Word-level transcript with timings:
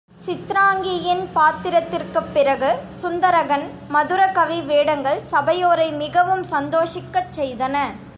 சித்ராங்கியின் 0.25 1.27
பாத்திரத்திற்குப் 1.33 2.33
பிறகு, 2.33 2.69
சுந்தரகன் 3.01 3.65
மதுரகவி 3.89 4.61
வேடங்கள் 4.61 5.21
சபையோரை 5.31 5.91
மிகவும் 5.97 6.43
சந்தோஷிக்கச் 6.43 7.33
செய்தன. 7.35 7.75